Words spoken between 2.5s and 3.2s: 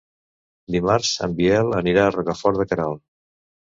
de Queralt.